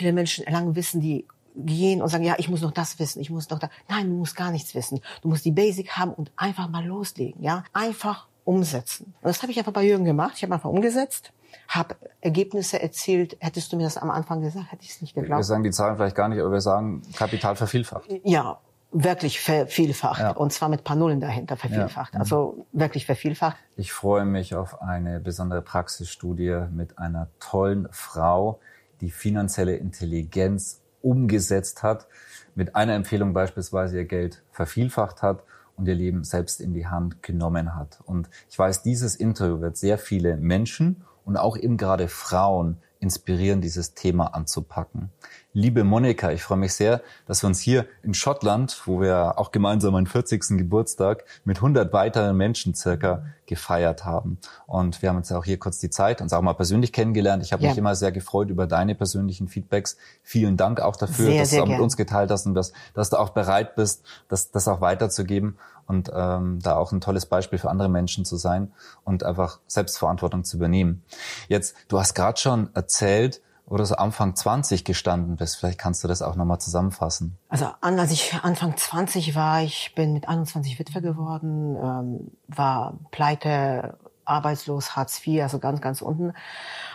[0.00, 3.28] Viele Menschen erlangen Wissen, die gehen und sagen, ja, ich muss noch das wissen, ich
[3.28, 3.68] muss noch da.
[3.86, 5.02] Nein, du musst gar nichts wissen.
[5.20, 7.64] Du musst die Basic haben und einfach mal loslegen, ja.
[7.74, 9.12] Einfach umsetzen.
[9.20, 10.32] Und das habe ich einfach bei Jürgen gemacht.
[10.36, 11.34] Ich habe einfach umgesetzt,
[11.68, 13.36] habe Ergebnisse erzielt.
[13.40, 15.40] Hättest du mir das am Anfang gesagt, hätte ich es nicht geglaubt.
[15.40, 18.08] Wir sagen die Zahlen vielleicht gar nicht, aber wir sagen Kapital vervielfacht.
[18.24, 18.58] Ja,
[18.90, 20.20] wirklich vervielfacht.
[20.20, 20.30] Ja.
[20.30, 22.14] Und zwar mit paar Nullen dahinter vervielfacht.
[22.14, 22.20] Ja.
[22.20, 23.58] Also wirklich vervielfacht.
[23.76, 28.60] Ich freue mich auf eine besondere Praxisstudie mit einer tollen Frau,
[29.00, 32.06] die finanzielle Intelligenz umgesetzt hat,
[32.54, 35.44] mit einer Empfehlung beispielsweise ihr Geld vervielfacht hat
[35.76, 38.00] und ihr Leben selbst in die Hand genommen hat.
[38.04, 43.62] Und ich weiß, dieses Interview wird sehr viele Menschen und auch eben gerade Frauen inspirieren,
[43.62, 45.10] dieses Thema anzupacken.
[45.54, 49.52] Liebe Monika, ich freue mich sehr, dass wir uns hier in Schottland, wo wir auch
[49.52, 50.58] gemeinsam meinen 40.
[50.58, 54.38] Geburtstag mit 100 weiteren Menschen circa gefeiert haben.
[54.66, 57.42] Und wir haben uns auch hier kurz die Zeit, uns auch mal persönlich kennengelernt.
[57.42, 57.70] Ich habe ja.
[57.70, 59.96] mich immer sehr gefreut über deine persönlichen Feedbacks.
[60.22, 61.78] Vielen Dank auch dafür, sehr, dass sehr du auch gern.
[61.78, 65.58] mit uns geteilt hast und dass, dass du auch bereit bist, das, das auch weiterzugeben
[65.86, 70.44] und ähm, da auch ein tolles Beispiel für andere Menschen zu sein und einfach Selbstverantwortung
[70.44, 71.02] zu übernehmen.
[71.48, 75.56] Jetzt, du hast gerade schon erzählt, oder so Anfang 20 gestanden bist.
[75.56, 77.38] Vielleicht kannst du das auch nochmal zusammenfassen.
[77.48, 83.96] Also als ich Anfang 20 war, ich bin mit 21 Witwe geworden, ähm, war pleite,
[84.24, 86.32] arbeitslos, Hartz IV, also ganz, ganz unten.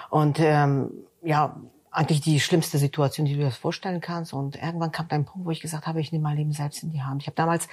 [0.09, 0.91] Und ähm,
[1.23, 1.55] ja,
[1.95, 4.33] eigentlich die schlimmste Situation, die du dir vorstellen kannst.
[4.33, 6.91] Und irgendwann kam ein Punkt, wo ich gesagt habe, ich nehme mein Leben selbst in
[6.91, 7.21] die Hand.
[7.21, 7.67] Ich habe damals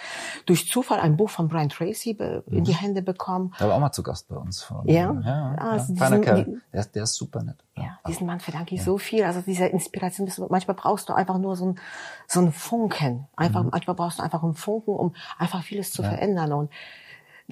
[0.47, 2.11] durch Zufall ein Buch von Brian Tracy
[2.47, 2.77] in die mhm.
[2.77, 3.53] Hände bekommen.
[3.59, 4.63] Der war auch mal zu Gast bei uns.
[4.63, 5.99] Von, ja, ja, also ja.
[5.99, 6.45] Feiner Kerl.
[6.45, 7.57] Die, der, der, ist super nett.
[7.77, 8.85] Ja, diesen Mann verdanke ich ja.
[8.85, 9.25] so viel.
[9.25, 11.81] Also diese Inspiration, manchmal brauchst du einfach nur so ein,
[12.29, 13.27] so ein Funken.
[13.37, 13.71] Einfach, mhm.
[13.73, 16.53] Manchmal brauchst du einfach einen Funken, um einfach vieles zu verändern.
[16.53, 16.71] Und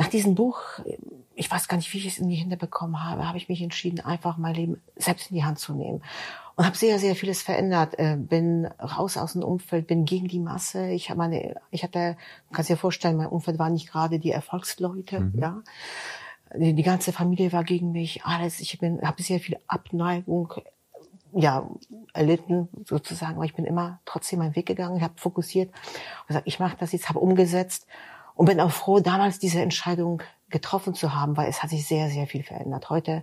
[0.01, 0.63] nach diesem Buch,
[1.35, 3.61] ich weiß gar nicht, wie ich es in die Hände bekommen habe, habe ich mich
[3.61, 6.03] entschieden, einfach mein Leben selbst in die Hand zu nehmen.
[6.57, 7.99] Und habe sehr sehr vieles verändert.
[7.99, 10.89] Äh, bin raus aus dem Umfeld bin gegen die Masse.
[10.89, 12.17] Ich habe meine ich hatte
[12.51, 15.39] kannst dir vorstellen mein Umfeld war nicht gerade die Erfolgsleute mhm.
[15.39, 15.63] ja.
[16.57, 18.61] Die, die, ganze Familie war gegen mich alles.
[18.61, 20.55] Ich bin habe sehr viel Abneigung
[21.33, 21.69] ja
[22.15, 23.35] erlitten sozusagen.
[23.35, 24.97] Aber ich bin immer trotzdem meinen Weg gegangen.
[24.97, 25.69] Ich habe fokussiert
[26.23, 27.87] und gesagt ich mache das jetzt habe umgesetzt
[28.35, 32.09] und bin auch froh damals diese Entscheidung getroffen zu haben weil es hat sich sehr
[32.11, 33.23] sehr viel verändert heute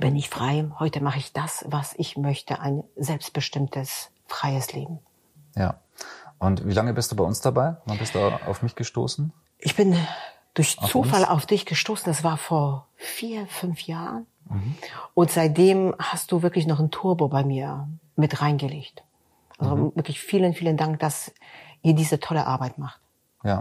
[0.00, 0.70] bin ich frei.
[0.78, 4.98] Heute mache ich das, was ich möchte, ein selbstbestimmtes, freies Leben.
[5.56, 5.80] Ja.
[6.38, 7.76] Und wie lange bist du bei uns dabei?
[7.86, 9.32] Wann bist du auf mich gestoßen?
[9.58, 9.96] Ich bin
[10.54, 11.30] durch auf Zufall uns?
[11.30, 12.04] auf dich gestoßen.
[12.06, 14.26] Das war vor vier, fünf Jahren.
[14.48, 14.74] Mhm.
[15.14, 19.04] Und seitdem hast du wirklich noch ein Turbo bei mir mit reingelegt.
[19.58, 19.96] Also mhm.
[19.96, 21.32] wirklich vielen, vielen Dank, dass
[21.82, 23.00] ihr diese tolle Arbeit macht.
[23.44, 23.60] Ja.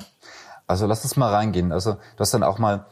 [0.66, 1.72] Also lass uns mal reingehen.
[1.72, 2.86] Also du hast dann auch mal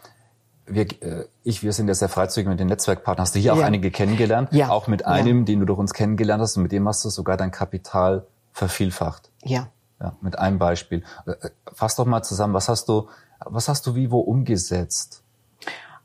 [0.66, 3.24] wir, äh, ich, wir sind ja sehr freizügig mit den Netzwerkpartnern.
[3.24, 3.59] Hast du hier ja.
[3.59, 4.50] auch einige kennengelernt?
[4.52, 4.69] Ja.
[4.69, 5.46] Auch mit einem, ja.
[5.46, 9.29] den du durch uns kennengelernt hast und mit dem hast du sogar dein Kapital vervielfacht.
[9.44, 9.68] Ja.
[10.00, 11.03] Ja, mit einem Beispiel.
[11.25, 13.08] Äh, äh, fass doch mal zusammen, was hast du,
[13.46, 15.23] was hast du wie wo umgesetzt?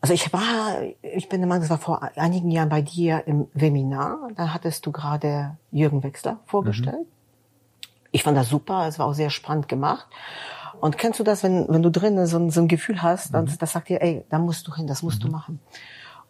[0.03, 3.49] Also ich war, ich bin der Meinung, das war vor einigen Jahren bei dir im
[3.55, 4.29] Webinar.
[4.37, 7.07] Da hattest du gerade Jürgen Wechsler vorgestellt.
[7.07, 7.97] Mhm.
[8.13, 10.07] Ich fand das super, es war auch sehr spannend gemacht.
[10.81, 13.59] Und kennst du das, wenn, wenn du drinnen so, so ein Gefühl hast, dann, mhm.
[13.59, 15.27] das sagt dir, ey, da musst du hin, das musst mhm.
[15.27, 15.61] du machen.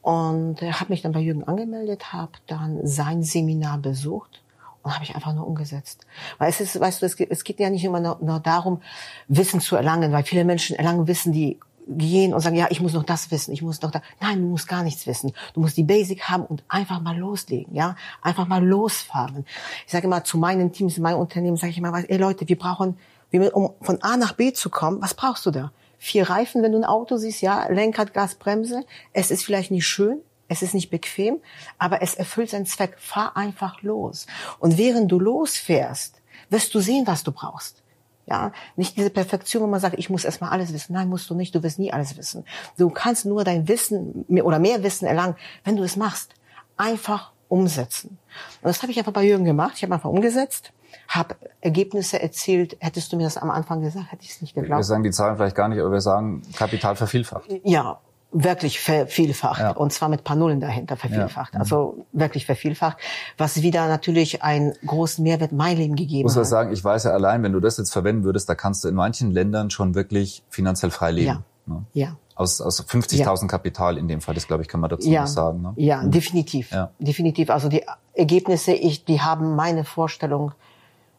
[0.03, 4.43] Und er hat mich dann bei Jürgen angemeldet, habe dann sein Seminar besucht
[4.83, 6.07] und habe ich einfach nur umgesetzt.
[6.39, 8.83] Weil es ist, weißt du, es geht, es geht ja nicht immer nur, nur darum,
[9.27, 11.59] Wissen zu erlangen, weil viele Menschen erlangen Wissen, die
[11.89, 14.03] gehen und sagen, ja, ich muss noch das wissen, ich muss noch da.
[14.21, 15.33] Nein, du musst gar nichts wissen.
[15.55, 19.45] Du musst die Basic haben und einfach mal loslegen, ja, einfach mal losfahren.
[19.87, 22.59] Ich sage immer zu meinen Teams, in meinem Unternehmen, sage ich immer, ey Leute, wir
[22.59, 22.97] brauchen
[23.31, 25.73] wie, um von A nach B zu kommen, was brauchst du da?
[25.99, 28.85] Vier Reifen, wenn du ein Auto siehst, ja, Lenkrad, Gas, Bremse.
[29.13, 31.41] Es ist vielleicht nicht schön, es ist nicht bequem,
[31.79, 32.97] aber es erfüllt seinen Zweck.
[32.99, 34.27] Fahr einfach los.
[34.59, 36.21] Und während du losfährst,
[36.51, 37.83] wirst du sehen, was du brauchst.
[38.29, 40.93] Ja, nicht diese Perfektion, wo man sagt, ich muss erstmal alles wissen.
[40.95, 41.55] Nein, musst du nicht.
[41.55, 42.45] Du wirst nie alles wissen.
[42.77, 46.35] Du kannst nur dein Wissen oder mehr Wissen erlangen, wenn du es machst.
[46.77, 48.19] Einfach umsetzen.
[48.63, 49.75] Und das habe ich einfach bei Jürgen gemacht.
[49.77, 50.73] Ich habe einfach umgesetzt
[51.09, 52.77] habe Ergebnisse erzielt.
[52.81, 54.81] Hättest du mir das am Anfang gesagt, hätte ich es nicht geglaubt.
[54.81, 57.45] Wir sagen die Zahlen vielleicht gar nicht, aber wir sagen Kapital vervielfacht.
[57.65, 58.01] Ja,
[58.33, 59.71] wirklich vervielfacht ja.
[59.71, 61.55] und zwar mit paar Nullen dahinter vervielfacht.
[61.55, 61.61] Ja.
[61.61, 62.99] Also wirklich vervielfacht,
[63.39, 66.41] was wieder natürlich einen großen Mehrwert mein Leben gegeben Muss hat.
[66.41, 68.89] Muss sagen, ich weiß ja allein, wenn du das jetzt verwenden würdest, da kannst du
[68.89, 71.27] in manchen Ländern schon wirklich finanziell frei leben.
[71.27, 71.43] Ja.
[71.67, 71.85] Ne?
[71.93, 72.17] ja.
[72.35, 73.47] Aus, aus 50.000 ja.
[73.47, 75.27] Kapital in dem Fall, das glaube ich, kann man dazu ja.
[75.27, 75.63] sagen.
[75.63, 75.73] Ne?
[75.77, 76.11] Ja, mhm.
[76.11, 76.71] definitiv.
[76.71, 76.91] Ja.
[76.99, 77.49] Definitiv.
[77.49, 77.83] Also die
[78.13, 80.53] Ergebnisse, ich, die haben meine Vorstellung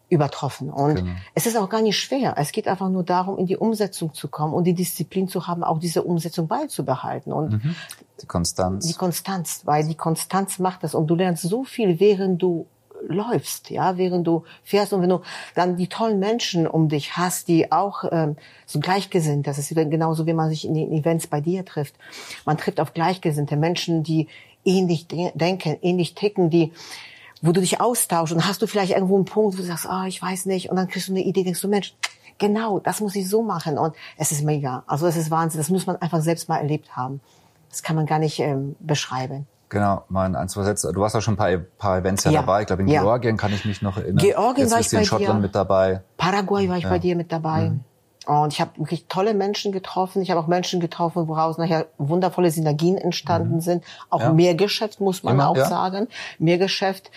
[0.08, 0.70] übertroffen.
[0.70, 1.10] Und genau.
[1.34, 2.34] es ist auch gar nicht schwer.
[2.38, 5.62] Es geht einfach nur darum, in die Umsetzung zu kommen und die Disziplin zu haben,
[5.62, 7.32] auch diese Umsetzung beizubehalten.
[7.32, 7.76] Und mhm.
[8.22, 8.86] die Konstanz.
[8.86, 10.94] Die Konstanz, weil die Konstanz macht das.
[10.94, 12.66] Und du lernst so viel, während du
[13.06, 15.20] läufst, ja, während du fährst und wenn du
[15.54, 20.26] dann die tollen Menschen um dich hast, die auch ähm, so gleichgesinnt, das ist genauso,
[20.26, 21.94] wie man sich in den Events bei dir trifft.
[22.44, 24.28] Man trifft auf gleichgesinnte Menschen, die
[24.64, 26.72] ähnlich de denken, ähnlich ticken, die
[27.42, 30.02] wo du dich austauschst und hast du vielleicht irgendwo einen Punkt, wo du sagst, ah,
[30.04, 31.94] oh, ich weiß nicht, und dann kriegst du eine Idee, denkst du, Mensch,
[32.38, 34.82] genau, das muss ich so machen und es ist mega.
[34.86, 37.20] Also es ist Wahnsinn, das muss man einfach selbst mal erlebt haben.
[37.70, 39.46] Das kann man gar nicht ähm, beschreiben.
[39.68, 40.90] Genau, mal ein, zwei Sätze.
[40.92, 42.62] Du warst auch schon ein paar, paar Events ja, ja dabei.
[42.62, 43.02] Ich glaube, in ja.
[43.02, 44.24] Georgien kann ich mich noch erinnern.
[44.24, 45.42] Georgien Jetzt war ich bei in Schottland dir.
[45.42, 46.02] mit dabei.
[46.16, 46.88] Paraguay war ich ja.
[46.88, 47.70] bei dir mit dabei.
[47.70, 47.80] Mhm.
[48.26, 50.20] Und ich habe wirklich tolle Menschen getroffen.
[50.20, 53.60] Ich habe auch Menschen getroffen, woraus nachher wundervolle Synergien entstanden mhm.
[53.60, 53.84] sind.
[54.10, 54.32] Auch ja.
[54.32, 55.64] mehr Geschäft, muss man Immer, auch ja.
[55.64, 56.08] sagen.
[56.38, 57.10] Mehr Geschäft.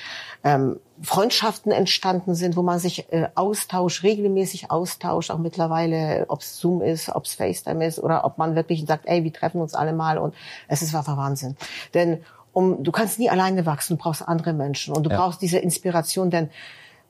[0.44, 6.60] Ähm, Freundschaften entstanden sind, wo man sich äh, austauscht, regelmäßig austauscht, auch mittlerweile, ob es
[6.60, 9.74] Zoom ist, ob es FaceTime ist oder ob man wirklich sagt, ey, wir treffen uns
[9.74, 10.36] alle mal und
[10.68, 11.58] es ist einfach Wahnsinn.
[11.94, 15.18] Denn um, du kannst nie alleine wachsen, du brauchst andere Menschen und du ja.
[15.18, 16.50] brauchst diese Inspiration, denn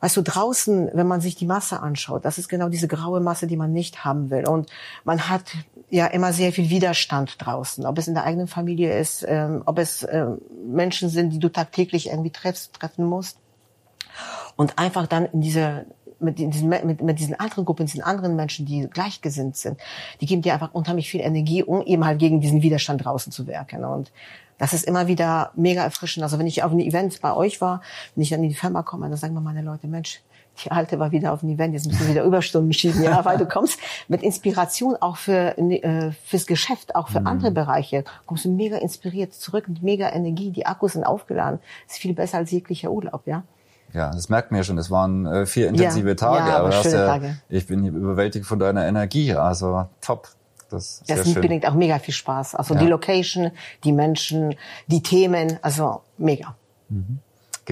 [0.01, 3.47] Weißt du, draußen, wenn man sich die Masse anschaut, das ist genau diese graue Masse,
[3.47, 4.47] die man nicht haben will.
[4.47, 4.69] Und
[5.03, 5.53] man hat
[5.89, 9.77] ja immer sehr viel Widerstand draußen, ob es in der eigenen Familie ist, ähm, ob
[9.77, 13.37] es ähm, Menschen sind, die du tagtäglich irgendwie treffst, treffen musst.
[14.55, 15.85] Und einfach dann in diese
[16.19, 19.79] mit diesen, mit, mit diesen anderen Gruppen, diesen anderen Menschen, die gleichgesinnt sind,
[20.21, 23.47] die geben dir einfach unheimlich viel Energie, um eben halt gegen diesen Widerstand draußen zu
[23.47, 23.85] wirken.
[23.85, 24.11] Und
[24.61, 26.23] das ist immer wieder mega erfrischend.
[26.23, 27.81] Also wenn ich auf einem Event bei euch war,
[28.13, 30.21] wenn ich dann in die Firma komme, dann sagen mir meine Leute, Mensch,
[30.63, 33.39] die Alte war wieder auf einem Event, jetzt müssen wir wieder Überstunden schieben, ja, weil
[33.39, 37.27] du kommst mit Inspiration auch für äh, fürs Geschäft, auch für mhm.
[37.27, 41.97] andere Bereiche, kommst du mega inspiriert zurück mit mega Energie, die Akkus sind aufgeladen, ist
[41.97, 43.43] viel besser als jeglicher Urlaub, ja.
[43.93, 44.77] Ja, das merkt man ja schon.
[44.77, 47.37] Es waren äh, vier intensive ja, Tage, ja, aber, aber schöne ja, Tage.
[47.49, 49.33] ich bin überwältigt von deiner Energie.
[49.33, 50.29] Also top.
[50.71, 52.55] Das, das bringt auch mega viel Spaß.
[52.55, 52.79] Also ja.
[52.79, 53.51] die Location,
[53.83, 54.55] die Menschen,
[54.87, 56.55] die Themen, also mega.
[56.89, 57.19] Mhm.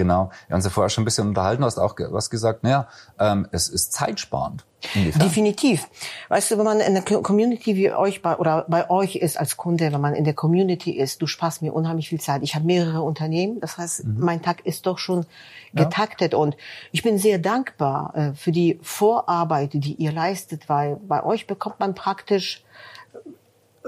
[0.00, 0.30] Genau.
[0.46, 2.88] Wir haben uns ja vorher schon ein bisschen unterhalten, du hast auch was gesagt, naja,
[3.18, 4.64] ähm, es ist zeitsparend.
[4.94, 5.20] Inwiefern?
[5.20, 5.86] Definitiv.
[6.30, 9.58] Weißt du, wenn man in der Community wie euch bei, oder bei euch ist als
[9.58, 12.42] Kunde, wenn man in der Community ist, du sparst mir unheimlich viel Zeit.
[12.42, 14.20] Ich habe mehrere Unternehmen, das heißt, mhm.
[14.20, 15.26] mein Tag ist doch schon
[15.74, 16.38] getaktet ja.
[16.38, 16.56] und
[16.92, 21.78] ich bin sehr dankbar äh, für die Vorarbeit, die ihr leistet, weil bei euch bekommt
[21.78, 22.64] man praktisch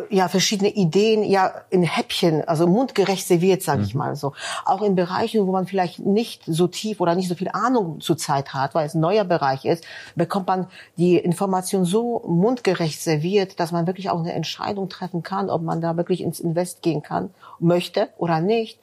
[0.09, 3.99] ja verschiedene Ideen ja in Häppchen, also mundgerecht serviert, sage ich mhm.
[3.99, 4.33] mal so.
[4.65, 8.17] Auch in Bereichen, wo man vielleicht nicht so tief oder nicht so viel Ahnung zur
[8.17, 9.85] Zeit hat, weil es ein neuer Bereich ist,
[10.15, 10.67] bekommt man
[10.97, 15.81] die Information so mundgerecht serviert, dass man wirklich auch eine Entscheidung treffen kann, ob man
[15.81, 18.79] da wirklich ins Invest gehen kann, möchte oder nicht.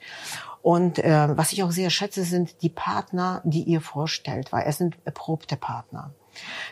[0.62, 4.78] Und äh, was ich auch sehr schätze, sind die Partner, die ihr vorstellt, weil es
[4.78, 6.12] sind erprobte Partner.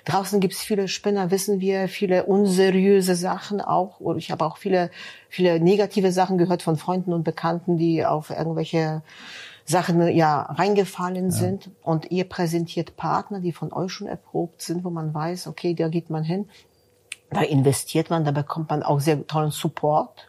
[0.05, 4.01] Draußen gibt es viele Spinner, wissen wir, viele unseriöse Sachen auch.
[4.01, 4.91] Und ich habe auch viele,
[5.29, 9.03] viele negative Sachen gehört von Freunden und Bekannten, die auf irgendwelche
[9.65, 11.31] Sachen ja reingefallen ja.
[11.31, 11.71] sind.
[11.83, 15.89] Und ihr präsentiert Partner, die von euch schon erprobt sind, wo man weiß, okay, da
[15.89, 16.49] geht man hin.
[17.31, 20.28] Da investiert man, da bekommt man auch sehr tollen Support.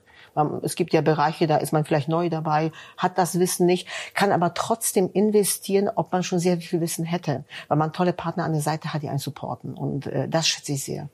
[0.62, 4.32] Es gibt ja Bereiche, da ist man vielleicht neu dabei, hat das Wissen nicht, kann
[4.32, 8.54] aber trotzdem investieren, ob man schon sehr viel Wissen hätte, weil man tolle Partner an
[8.54, 9.74] der Seite hat, die einen supporten.
[9.74, 11.10] Und äh, das schätze ich sehr.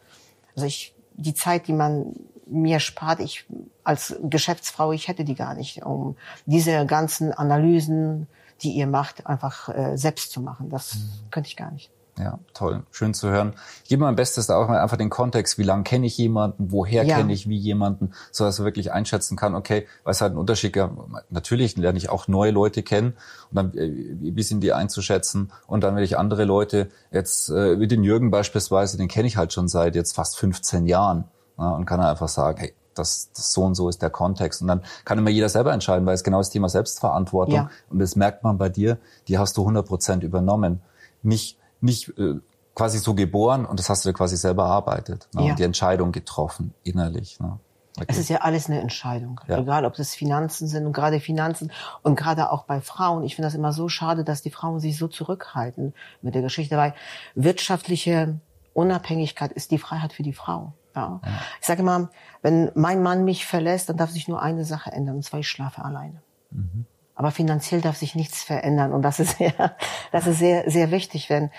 [0.55, 2.13] Also ich, die Zeit, die man
[2.47, 3.45] mir spart, ich
[3.83, 8.27] als Geschäftsfrau, ich hätte die gar nicht, um diese ganzen Analysen,
[8.61, 10.69] die ihr macht, einfach äh, selbst zu machen.
[10.69, 11.31] Das mhm.
[11.31, 11.89] könnte ich gar nicht.
[12.17, 12.83] Ja, toll.
[12.91, 13.55] Schön zu hören.
[13.83, 15.57] Ich gebe mein Bestes da auch mal einfach den Kontext.
[15.57, 16.71] Wie lange kenne ich jemanden?
[16.71, 17.17] Woher ja.
[17.17, 18.13] kenne ich wie jemanden?
[18.31, 20.75] So dass er wirklich einschätzen kann, okay, was halt ein Unterschied?
[20.77, 20.89] Ja,
[21.29, 23.17] natürlich lerne ich auch neue Leute kennen
[23.51, 25.51] und dann, äh, wie sind die einzuschätzen?
[25.67, 29.35] Und dann, wenn ich andere Leute, jetzt, äh, wie den Jürgen beispielsweise, den kenne ich
[29.35, 31.25] halt schon seit jetzt fast 15 Jahren.
[31.57, 34.61] Ja, und kann er einfach sagen, hey, das, das so und so ist der Kontext.
[34.61, 37.55] Und dann kann immer jeder selber entscheiden, weil es genau das Thema Selbstverantwortung.
[37.55, 37.69] Ja.
[37.89, 40.81] Und das merkt man bei dir, die hast du 100 Prozent übernommen.
[41.21, 42.39] Nicht nicht äh,
[42.75, 45.45] quasi so geboren und das hast du quasi selber erarbeitet ne?
[45.45, 45.49] ja.
[45.51, 47.39] und die Entscheidung getroffen innerlich.
[47.39, 47.59] Ne?
[47.97, 48.07] Okay.
[48.09, 49.57] Es ist ja alles eine Entscheidung, ja.
[49.57, 51.71] egal ob es Finanzen sind und gerade Finanzen
[52.03, 53.23] und gerade auch bei Frauen.
[53.23, 56.75] Ich finde das immer so schade, dass die Frauen sich so zurückhalten mit der Geschichte,
[56.75, 56.93] weil
[57.35, 58.39] wirtschaftliche
[58.73, 60.73] Unabhängigkeit ist die Freiheit für die Frau.
[60.93, 61.21] Ja.
[61.23, 61.31] ja.
[61.61, 62.09] Ich sage immer,
[62.41, 65.47] wenn mein Mann mich verlässt, dann darf sich nur eine Sache ändern, und zwar ich
[65.47, 66.21] schlafe alleine.
[66.51, 66.85] Mhm.
[67.15, 69.75] Aber finanziell darf sich nichts verändern und das ist sehr,
[70.11, 71.49] das ist sehr, sehr wichtig, wenn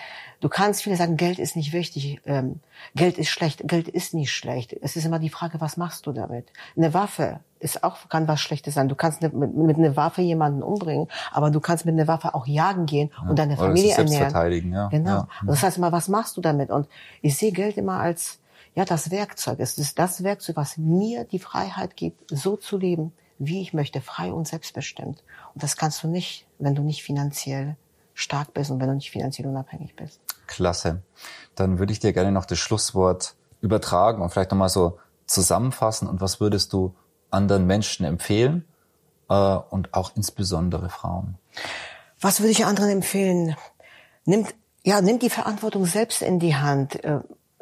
[0.41, 2.61] du kannst viele sagen, Geld ist nicht wichtig, ähm,
[2.95, 4.75] Geld ist schlecht, Geld ist nicht schlecht.
[4.83, 6.47] Es ist immer die Frage, was machst du damit?
[6.77, 8.89] Eine Waffe ist auch kann was Schlechtes sein.
[8.89, 12.47] Du kannst mit, mit einer Waffe jemanden umbringen, aber du kannst mit einer Waffe auch
[12.47, 14.31] jagen gehen ja, und deine Familie ernähren.
[14.31, 14.89] Verteidigen, ja.
[14.89, 15.11] Genau.
[15.11, 15.29] Ja.
[15.47, 16.71] Das heißt immer, was machst du damit?
[16.71, 16.87] Und
[17.23, 18.41] ich sehe Geld immer als
[18.75, 19.59] ja das Werkzeug.
[19.59, 24.01] Es ist das Werkzeug, was mir die Freiheit gibt, so zu leben, wie ich möchte,
[24.01, 25.23] frei und selbstbestimmt.
[25.55, 27.77] Und das kannst du nicht, wenn du nicht finanziell
[28.15, 30.21] stark bist und wenn du nicht finanziell unabhängig bist.
[30.47, 31.03] Klasse.
[31.55, 36.09] Dann würde ich dir gerne noch das Schlusswort übertragen und vielleicht nochmal so zusammenfassen.
[36.09, 36.95] Und was würdest du
[37.31, 38.65] anderen Menschen empfehlen
[39.29, 41.37] äh, und auch insbesondere Frauen?
[42.21, 43.57] Was würde ich anderen empfehlen?
[44.25, 47.05] Nimmt, ja, nimmt die Verantwortung selbst in die Hand.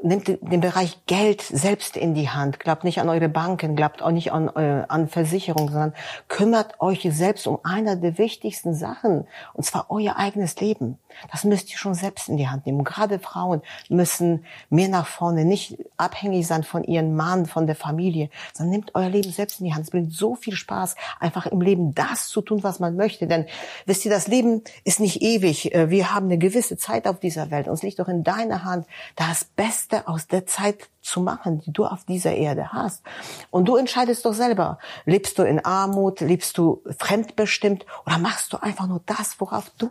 [0.04, 2.61] Nehmt den Bereich Geld selbst in die Hand.
[2.61, 5.94] Glaubt nicht an eure Banken, glaubt auch nicht an, äh, an Versicherungen, sondern
[6.28, 10.99] kümmert euch selbst um einer der wichtigsten Sachen, und zwar euer eigenes Leben.
[11.30, 12.85] Das müsst ihr schon selbst in die Hand nehmen.
[12.85, 18.30] Gerade Frauen müssen mehr nach vorne, nicht abhängig sein von ihren Mann, von der Familie,
[18.52, 19.85] sondern nehmt euer Leben selbst in die Hand.
[19.85, 23.26] Es bringt so viel Spaß, einfach im Leben das zu tun, was man möchte.
[23.26, 23.47] Denn
[23.87, 25.75] wisst ihr, das Leben ist nicht ewig.
[25.75, 27.68] Äh, wir haben eine gewisse Zeit auf dieser Welt.
[27.68, 31.73] Und es liegt doch in deiner Hand, das Beste aus der Zeit zu machen, die
[31.73, 33.02] du auf dieser Erde hast.
[33.50, 34.78] Und du entscheidest doch selber.
[35.04, 39.90] Lebst du in Armut, lebst du fremdbestimmt oder machst du einfach nur das, worauf du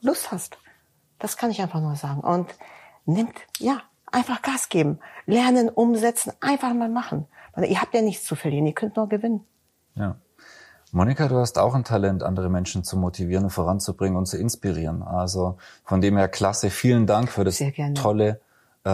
[0.00, 0.58] Lust hast.
[1.18, 2.20] Das kann ich einfach nur sagen.
[2.20, 2.54] Und
[3.04, 4.98] nimmt, ja, einfach Gas geben.
[5.26, 7.26] Lernen, umsetzen, einfach mal machen.
[7.54, 9.44] Weil ihr habt ja nichts zu verlieren, ihr könnt nur gewinnen.
[9.94, 10.16] Ja.
[10.92, 15.02] Monika, du hast auch ein Talent, andere Menschen zu motivieren und voranzubringen und zu inspirieren.
[15.02, 16.70] Also von dem her klasse.
[16.70, 17.62] Vielen Dank für das
[17.94, 18.40] tolle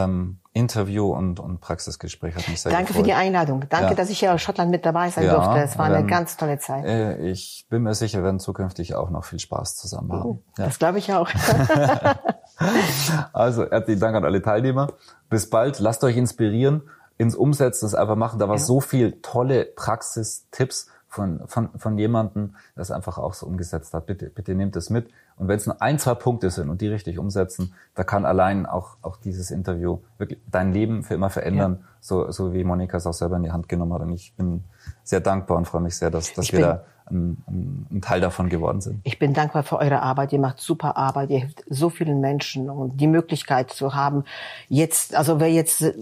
[0.04, 2.34] ähm, Interview und, und Praxisgespräch.
[2.34, 3.02] Hat mich sehr Danke gefreut.
[3.02, 3.64] für die Einladung.
[3.68, 3.94] Danke, ja.
[3.94, 5.58] dass ich hier aus Schottland mit dabei sein ja, durfte.
[5.58, 6.84] Es war eine ähm, ganz tolle Zeit.
[6.84, 10.24] Äh, ich bin mir sicher, wir werden zukünftig auch noch viel Spaß zusammen haben.
[10.24, 10.64] Uh, ja.
[10.64, 11.28] Das glaube ich auch.
[13.32, 14.88] also herzlichen Dank an alle Teilnehmer.
[15.28, 15.78] Bis bald.
[15.78, 16.88] Lasst euch inspirieren,
[17.18, 18.38] ins Umsetzen, das einfach machen.
[18.38, 23.46] Da war so viel tolle Praxistipps von, von, von jemandem, der es einfach auch so
[23.46, 24.06] umgesetzt hat.
[24.06, 25.08] Bitte, bitte nehmt es mit.
[25.36, 28.66] Und wenn es nur ein, zwei Punkte sind und die richtig umsetzen, da kann allein
[28.66, 31.88] auch, auch dieses Interview wirklich dein Leben für immer verändern, ja.
[32.00, 34.02] so, so wie Monika es auch selber in die Hand genommen hat.
[34.02, 34.62] Und ich bin
[35.02, 38.50] sehr dankbar und freue mich sehr, dass, dass wir da ein, ein, ein Teil davon
[38.50, 39.00] geworden sind.
[39.04, 40.32] Ich bin dankbar für eure Arbeit.
[40.32, 41.30] Ihr macht super Arbeit.
[41.30, 44.24] Ihr hilft so vielen Menschen und die Möglichkeit zu haben,
[44.68, 45.94] jetzt, also wer jetzt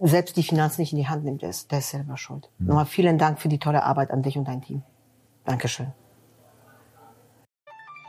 [0.00, 2.50] selbst die Finanzen nicht in die Hand nimmt, der ist, der ist selber schuld.
[2.58, 2.68] Mhm.
[2.68, 4.82] Nochmal vielen Dank für die tolle Arbeit an dich und dein Team.
[5.44, 5.88] Dankeschön.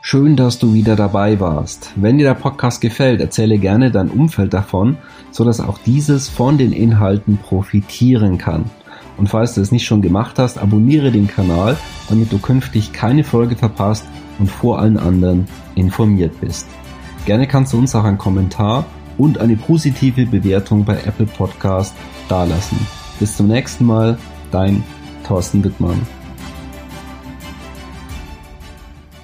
[0.02, 1.90] Schön, dass du wieder dabei warst.
[1.96, 4.98] Wenn dir der Podcast gefällt, erzähle gerne dein Umfeld davon,
[5.32, 8.70] so dass auch dieses von den Inhalten profitieren kann.
[9.16, 11.76] Und falls du es nicht schon gemacht hast, abonniere den Kanal,
[12.08, 14.04] damit du künftig keine Folge verpasst
[14.38, 16.68] und vor allen anderen informiert bist.
[17.24, 18.84] Gerne kannst du uns auch einen Kommentar
[19.18, 21.94] und eine positive Bewertung bei Apple Podcast
[22.28, 22.78] dalassen.
[23.18, 24.18] Bis zum nächsten Mal,
[24.50, 24.82] dein
[25.26, 26.15] Thorsten Wittmann.